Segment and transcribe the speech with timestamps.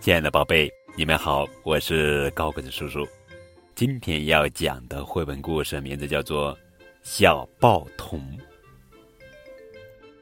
[0.00, 3.06] 亲爱的宝贝，你们好，我是高个子叔叔。
[3.74, 6.54] 今天要讲的绘本故事名字叫做
[7.02, 8.20] 《小报童》，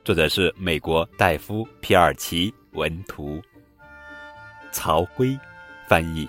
[0.03, 3.41] 作者是美国戴夫·皮尔奇文图，
[4.73, 5.39] 曹辉
[5.87, 6.27] 翻译。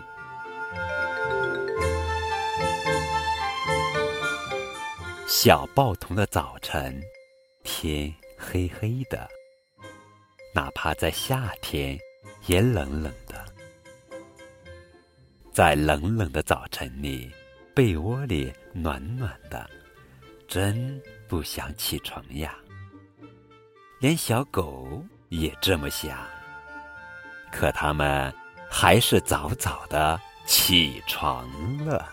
[5.25, 7.01] 小报童的早晨，
[7.63, 9.25] 天黑黑的，
[10.53, 11.97] 哪怕在夏天
[12.47, 13.45] 也冷冷的。
[15.53, 17.31] 在冷冷的早晨里，
[17.75, 19.69] 被窝里暖暖的，
[20.47, 22.55] 真不想起床呀。
[23.99, 26.17] 连小狗也这么想，
[27.51, 28.33] 可它们
[28.69, 31.49] 还是早早的起床
[31.85, 32.07] 了，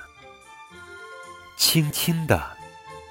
[1.57, 2.43] 轻轻的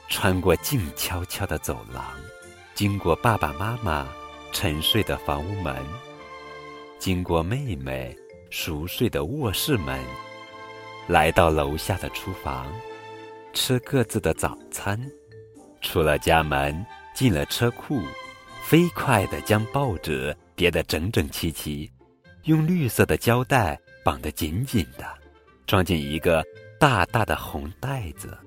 [0.10, 2.04] 穿过静悄悄的走廊，
[2.74, 4.08] 经过爸爸妈妈
[4.52, 5.76] 沉睡的房屋门，
[7.04, 8.18] 经过妹妹。
[8.50, 10.00] 熟睡的卧室门，
[11.06, 12.72] 来到楼下的厨房，
[13.52, 14.98] 吃各自的早餐。
[15.82, 18.02] 出了家门，进了车库，
[18.62, 21.92] 飞快地将报纸叠得整整齐齐，
[22.44, 25.06] 用绿色的胶带绑得紧紧的，
[25.66, 26.42] 装进一个
[26.80, 28.38] 大大的红袋子。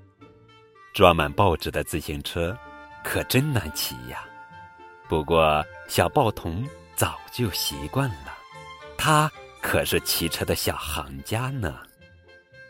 [0.94, 2.56] 装满报纸的自行车，
[3.04, 4.24] 可真难骑呀！
[5.10, 8.35] 不过小报童早就习惯了，
[9.06, 9.30] 他。
[9.62, 11.80] 可是骑车的小行家呢，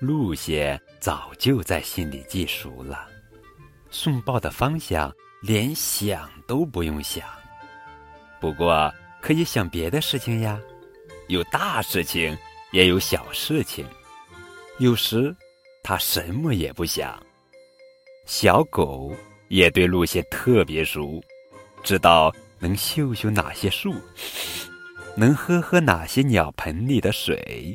[0.00, 3.06] 路线早就在心里记熟了，
[3.90, 7.26] 送报的方向连想都不用想。
[8.40, 10.58] 不过可以想别的事情呀，
[11.28, 12.36] 有大事情，
[12.70, 13.86] 也有小事情。
[14.78, 15.34] 有时
[15.82, 17.18] 他什么也不想。
[18.26, 19.12] 小狗
[19.48, 21.22] 也对路线特别熟，
[21.82, 23.94] 知道能嗅嗅哪些树。
[25.18, 27.74] 能喝喝哪些鸟盆里的水，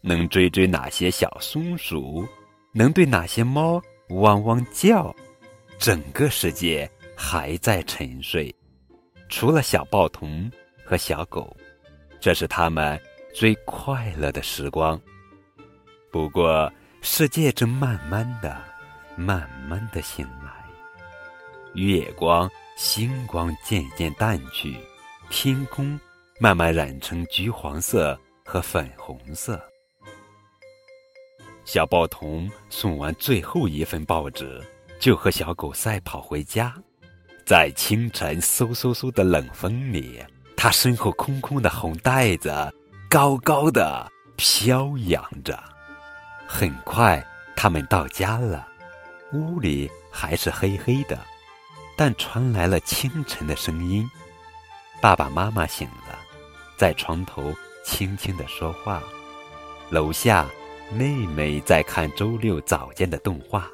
[0.00, 2.26] 能追追哪些小松鼠，
[2.72, 5.14] 能对哪些猫汪汪叫，
[5.78, 8.54] 整个世界还在沉睡，
[9.28, 10.50] 除了小报童
[10.82, 11.54] 和小狗，
[12.18, 12.98] 这是他们
[13.34, 14.98] 最快乐的时光。
[16.10, 18.58] 不过，世界正慢慢的、
[19.16, 20.50] 慢慢的醒来，
[21.74, 24.74] 月光、星光渐渐淡去，
[25.28, 26.00] 天空。
[26.42, 29.62] 慢慢染成橘黄色和粉红色。
[31.66, 34.58] 小报童送完最后一份报纸，
[34.98, 36.74] 就和小狗赛跑回家。
[37.44, 40.24] 在清晨嗖嗖嗖的冷风里，
[40.56, 42.50] 他身后空空的红袋子
[43.10, 45.62] 高高的飘扬着。
[46.46, 47.22] 很快，
[47.54, 48.66] 他们到家了，
[49.34, 51.18] 屋里还是黑黑的，
[51.98, 54.08] 但传来了清晨的声音。
[55.02, 56.09] 爸爸妈妈醒了。
[56.80, 57.54] 在床头
[57.84, 59.02] 轻轻地说话，
[59.90, 60.48] 楼下
[60.90, 63.68] 妹妹在看周六早间的动画。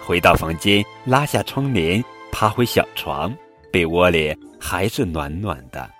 [0.00, 2.00] 回到房间，拉下窗帘，
[2.30, 3.36] 爬回小床，
[3.72, 5.90] 被窝里还是暖暖的。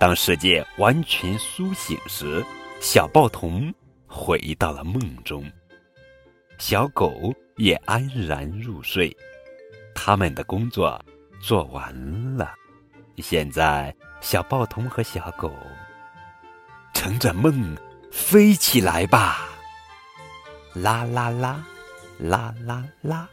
[0.00, 2.44] 当世界完全苏醒时，
[2.80, 3.72] 小报童
[4.08, 5.48] 回到了梦中，
[6.58, 9.16] 小狗也安然入睡。
[9.94, 11.00] 他们的工作
[11.40, 11.94] 做完
[12.36, 12.52] 了，
[13.18, 13.94] 现在。
[14.20, 15.52] 小报童和小狗
[16.92, 17.76] 乘着梦
[18.12, 19.48] 飞起来吧！
[20.74, 21.64] 啦啦啦，
[22.18, 23.28] 啦啦啦，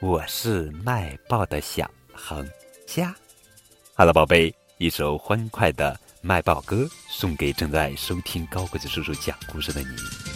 [0.00, 2.44] 我是卖报的小行
[2.86, 3.14] 家。
[3.94, 10.33] 好了，宝贝，一首欢快的卖报歌送给正在收听高个子叔叔讲故事的你。